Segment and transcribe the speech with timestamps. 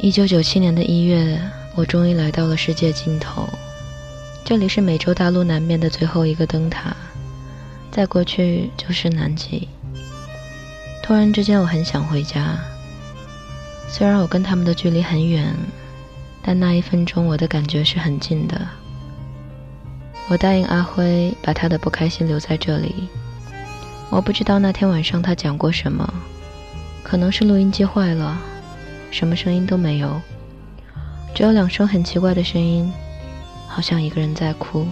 [0.00, 1.40] 一九九七年的一月，
[1.74, 3.48] 我终于来到了世界尽头。
[4.44, 6.96] 这里是美洲大陆南面的最后一个灯塔，
[7.90, 9.66] 再过去就是南极。
[11.02, 12.56] 突然之间，我很想回家。
[13.88, 15.52] 虽然我跟他们的距离很远，
[16.42, 18.68] 但那一分钟我的感觉是很近的。
[20.28, 23.08] 我答应阿辉把他的不开心留在这里。
[24.10, 26.08] 我不知道那天晚上他讲过什么，
[27.02, 28.40] 可能是录音机坏了，
[29.10, 30.20] 什么声音都没有，
[31.34, 32.92] 只有两声很奇怪的声音，
[33.66, 34.86] 好像一个人在哭。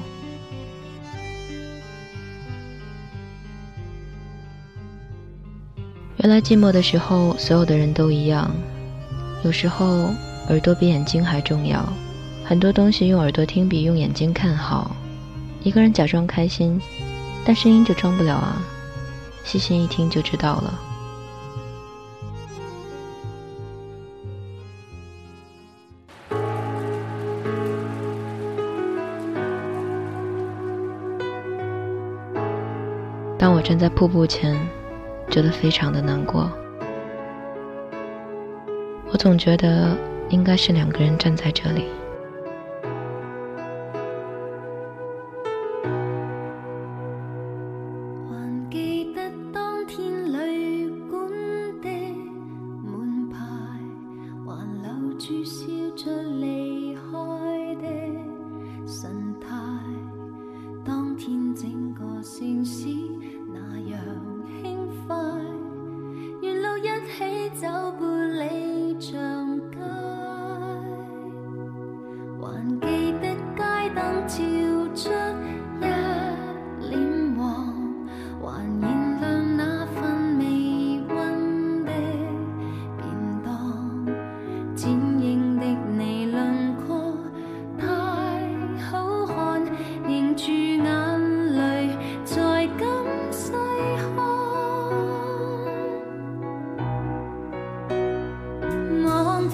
[6.18, 8.50] 原来寂寞的时候，所有的人都一样。
[9.44, 10.10] 有时候
[10.48, 11.86] 耳朵比眼睛还重要，
[12.44, 14.96] 很多东西用耳朵听比用眼睛看好。
[15.62, 16.80] 一个人假装开心，
[17.44, 18.60] 但声音就装不了啊。
[19.44, 20.95] 细心一听就知道了。
[33.46, 34.58] 当我站在瀑布前，
[35.30, 36.50] 觉得非常的难过。
[39.12, 39.96] 我总觉得
[40.30, 41.84] 应该是两个人站在这里。
[67.58, 67.66] 走
[67.98, 69.78] 半里长街，
[72.38, 72.44] 还
[72.80, 72.84] 记
[73.22, 73.24] 得
[73.56, 73.62] 街
[73.94, 73.98] 灯
[74.28, 74.65] 照。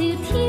[0.08, 0.41] 的天。